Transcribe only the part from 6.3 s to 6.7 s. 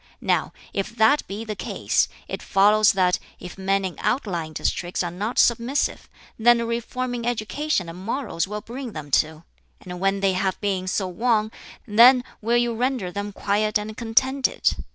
then a